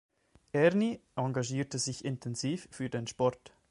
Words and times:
Erni 0.51 0.99
engagierte 1.15 1.77
sich 1.77 2.03
intensiv 2.05 2.67
für 2.71 2.89
den 2.89 3.05
Sport. 3.05 3.53